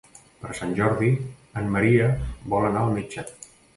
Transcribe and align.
Per 0.43 0.53
Sant 0.59 0.71
Jordi 0.79 1.11
en 1.61 1.69
Maria 1.75 2.07
vol 2.55 2.67
anar 2.71 2.87
al 2.87 2.97
metge. 2.99 3.27